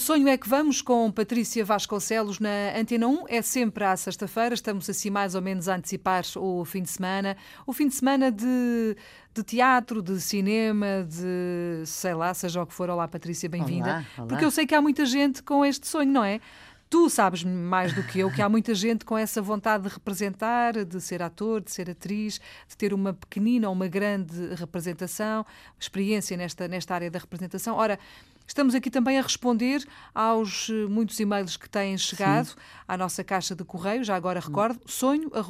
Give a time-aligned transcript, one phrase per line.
[0.00, 3.24] Sonho é que vamos com Patrícia Vasconcelos na Antena 1.
[3.28, 7.36] É sempre à sexta-feira, estamos assim mais ou menos a antecipar o fim de semana.
[7.66, 8.96] O fim de semana de,
[9.34, 12.88] de teatro, de cinema, de sei lá, seja o que for.
[12.88, 14.04] Olá, Patrícia, bem-vinda.
[14.26, 16.40] Porque eu sei que há muita gente com este sonho, não é?
[16.88, 20.84] Tu sabes mais do que eu que há muita gente com essa vontade de representar,
[20.84, 25.46] de ser ator, de ser atriz, de ter uma pequenina ou uma grande representação,
[25.78, 27.76] experiência nesta, nesta área da representação.
[27.76, 27.96] Ora,
[28.50, 32.56] Estamos aqui também a responder aos eh, muitos e-mails que têm chegado Sim.
[32.88, 35.40] à nossa caixa de correio, já agora recordo, sonho.rtp.pt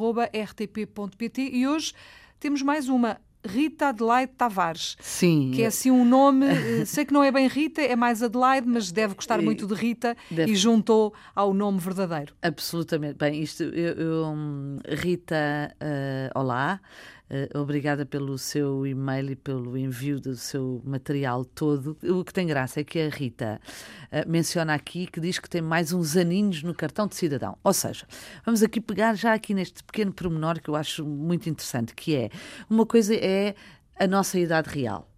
[1.51, 1.95] e hoje
[2.39, 3.19] temos mais uma.
[3.43, 4.99] Rita Adelaide Tavares.
[5.01, 5.53] Sim.
[5.55, 8.69] Que é assim um nome, eh, sei que não é bem Rita, é mais Adelaide,
[8.69, 10.53] mas deve gostar muito de Rita deve...
[10.53, 12.35] e juntou ao nome verdadeiro.
[12.43, 13.15] Absolutamente.
[13.15, 16.83] Bem, isto, eu, eu hum, Rita, uh, olá.
[17.31, 21.97] Uh, obrigada pelo seu e-mail e pelo envio do seu material todo.
[22.03, 23.61] O que tem graça é que a Rita
[24.07, 27.57] uh, menciona aqui que diz que tem mais uns aninhos no cartão de cidadão.
[27.63, 28.05] Ou seja,
[28.45, 32.31] vamos aqui pegar já aqui neste pequeno pormenor que eu acho muito interessante, que é
[32.69, 33.55] uma coisa é
[33.97, 35.09] a nossa idade real.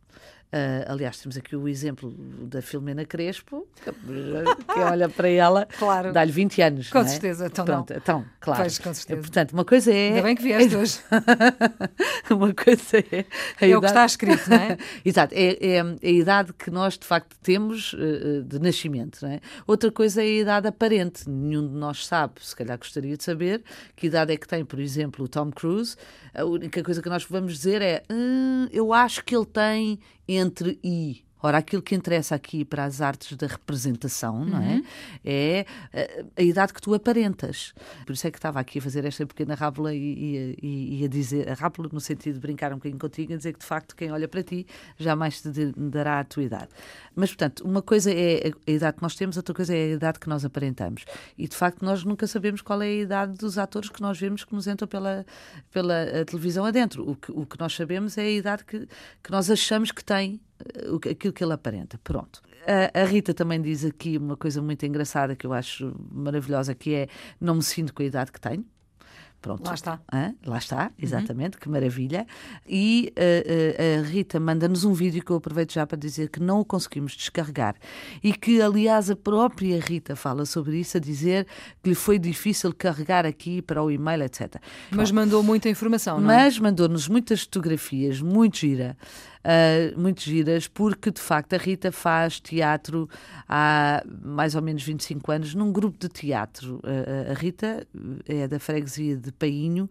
[0.55, 6.13] Uh, aliás, temos aqui o exemplo da Filomena Crespo, que olha para ela, claro.
[6.13, 6.91] dá-lhe 20 anos.
[6.91, 7.07] Com é?
[7.07, 7.97] certeza, então Pronto, não.
[7.97, 8.61] Então, claro.
[8.61, 9.21] Pois, com certeza.
[9.23, 10.09] Portanto, uma coisa é.
[10.09, 11.01] Ainda bem que vieste hoje.
[12.31, 13.25] uma coisa é.
[13.61, 13.77] é idade...
[13.77, 14.77] o que está escrito, não é?
[15.03, 19.41] Exato, é, é, a idade que nós de facto temos uh, de nascimento, não é?
[19.67, 21.31] Outra coisa é a idade aparente.
[21.31, 23.63] Nenhum de nós sabe, se calhar gostaria de saber,
[23.97, 25.97] que idade é que tem, por exemplo, o Tom Cruise.
[26.35, 29.99] A única coisa que nós vamos dizer é: hum, eu acho que ele tem
[30.39, 31.25] entre I.
[31.43, 34.75] Ora, aquilo que interessa aqui para as artes da representação, não é?
[34.75, 34.85] Uhum.
[35.25, 37.75] É a, eh, a, idade que tu aparentas.
[38.07, 41.09] Por isso é que estava aqui a fazer esta pequena rábula e, e, e a
[41.09, 43.97] dizer, a rábula no sentido de brincar um bocadinho contigo, a dizer que de facto
[43.97, 44.67] quem olha para ti
[44.97, 46.69] jamais te dará a tua idade.
[47.15, 50.19] Mas, portanto, uma coisa é a idade que nós temos, outra coisa é a idade
[50.21, 51.05] que nós aparentamos.
[51.37, 54.45] E de facto nós nunca sabemos qual é a idade dos atores que nós vemos
[54.45, 55.27] que nos entram pela,
[55.71, 57.09] pela eh, televisão adentro.
[57.09, 58.87] O que, o que nós sabemos é a idade que,
[59.23, 60.41] que nós achamos que tem
[61.11, 61.99] aquilo que ele aparenta.
[62.03, 62.43] Pronto.
[62.67, 66.95] A, a, Rita também diz aqui uma coisa muito engraçada que eu acho maravilhosa, que
[66.95, 67.09] é
[67.41, 68.65] não me sinto com a idade que tenho.
[69.43, 69.67] Pronto.
[69.67, 70.01] Lá está.
[70.13, 70.35] Hã?
[70.47, 70.91] Lá está, uhum.
[71.01, 71.61] exatamente, uhum.
[71.61, 72.25] que maravilha.
[72.67, 76.39] E uh, uh, a Rita manda-nos um vídeo que eu aproveito já para dizer que
[76.39, 77.75] não o conseguimos descarregar
[78.23, 81.49] e que, aliás, a própria Rita fala sobre isso, a dizer
[81.83, 84.63] que lhe foi difícil carregar aqui para o e-mail, etc.
[84.93, 86.45] Mas Bom, mandou muita informação, não é?
[86.45, 88.97] Mas mandou-nos muitas fotografias, muito gira
[89.45, 93.09] uh, muito giras, porque de facto a Rita faz teatro
[93.49, 96.77] há mais ou menos 25 anos num grupo de teatro.
[96.77, 97.87] Uh, a Rita
[98.27, 99.89] é da freguesia de Painho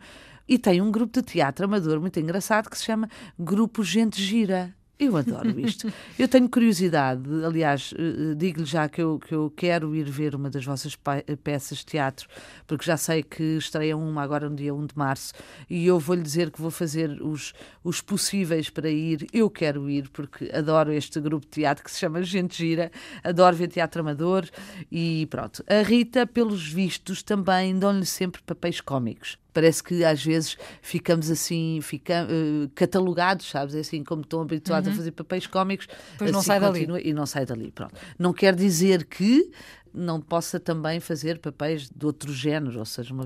[0.47, 3.09] e tem um grupo de teatro amador muito engraçado que se chama
[3.39, 4.73] Grupo Gente Gira.
[5.01, 5.91] Eu adoro isto.
[6.17, 10.47] Eu tenho curiosidade, aliás, eh, digo-lhe já que eu, que eu quero ir ver uma
[10.47, 10.95] das vossas
[11.43, 12.29] peças de teatro,
[12.67, 15.33] porque já sei que estreia uma agora no dia 1 de março,
[15.67, 17.51] e eu vou-lhe dizer que vou fazer os,
[17.83, 19.25] os possíveis para ir.
[19.33, 22.91] Eu quero ir, porque adoro este grupo de teatro que se chama Gente Gira,
[23.23, 24.47] adoro ver teatro amador,
[24.91, 25.63] e pronto.
[25.67, 31.79] A Rita, pelos vistos, também dão-lhe sempre papéis cómicos parece que às vezes ficamos assim,
[31.81, 33.75] fica, uh, catalogados, sabes?
[33.75, 34.93] É assim, como estão habituados uhum.
[34.93, 35.87] a fazer papéis cómicos.
[36.17, 36.87] Pois assim não sai dali.
[37.03, 37.93] E não sai dali, pronto.
[38.17, 39.51] Não quer dizer que
[39.93, 43.25] não possa também fazer papéis de outro género, ou seja, uma,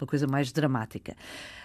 [0.00, 1.16] uma coisa mais dramática.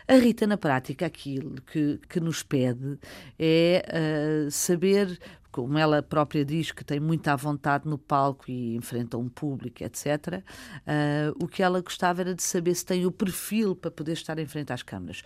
[0.08, 2.98] A Rita, na prática, aquilo que, que nos pede
[3.40, 5.20] é uh, saber
[5.52, 10.08] como ela própria diz que tem muita vontade no palco e enfrenta um público, etc.,
[10.08, 10.44] uh,
[10.88, 14.40] ah, o que ela gostava era de saber se tem o perfil para poder estar
[14.40, 15.22] em frente às câmaras.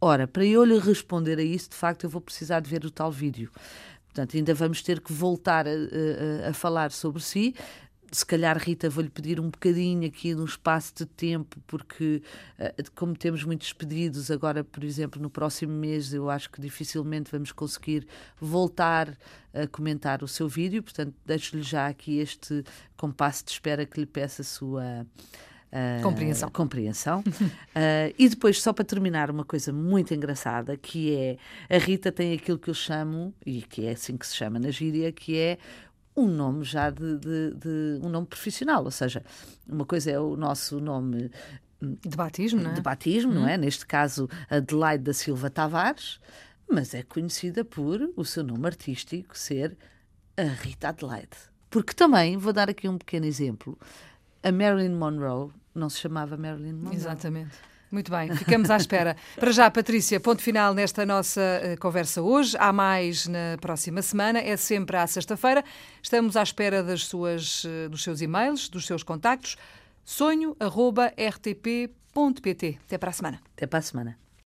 [0.00, 2.90] Ora, para eu lhe responder a isso, de facto, eu vou precisar de ver o
[2.90, 3.50] tal vídeo.
[4.06, 7.54] Portanto, ainda vamos ter que voltar a, a, a falar sobre si,
[8.10, 12.22] se calhar, Rita, vou-lhe pedir um bocadinho aqui no espaço de tempo, porque,
[12.58, 17.30] eh, como temos muitos pedidos, agora, por exemplo, no próximo mês, eu acho que dificilmente
[17.30, 18.06] vamos conseguir
[18.40, 19.16] voltar
[19.52, 22.64] a comentar o seu vídeo, portanto, deixo-lhe já aqui este
[22.96, 25.06] compasso de espera que lhe peça a sua.
[25.68, 26.50] Uh, compreensão.
[26.50, 27.20] compreensão.
[27.20, 32.32] uh, e depois, só para terminar, uma coisa muito engraçada, que é a Rita tem
[32.32, 35.58] aquilo que eu chamo, e que é assim que se chama na gíria, que é
[36.18, 39.24] um nome já de, de, de, um nome profissional, ou seja,
[39.68, 41.30] uma coisa é o nosso nome
[41.80, 42.74] de batismo, não é?
[42.74, 43.40] De batismo, uhum.
[43.40, 43.56] não é?
[43.56, 46.20] Neste caso, Adelaide da Silva Tavares,
[46.68, 49.76] mas é conhecida por o seu nome artístico ser
[50.36, 51.36] a Rita Adelaide.
[51.70, 53.78] Porque também, vou dar aqui um pequeno exemplo,
[54.42, 56.96] a Marilyn Monroe não se chamava Marilyn Monroe.
[56.96, 57.56] Exatamente.
[57.90, 59.16] Muito bem, ficamos à espera.
[59.36, 62.54] Para já, Patrícia, ponto final nesta nossa uh, conversa hoje.
[62.58, 65.64] Há mais na próxima semana, é sempre à sexta-feira.
[66.02, 69.56] Estamos à espera das suas, uh, dos seus e-mails, dos seus contactos.
[70.04, 70.58] sonho.rtp.pt.
[72.86, 73.40] Até para a semana.
[73.56, 74.27] Até para a semana.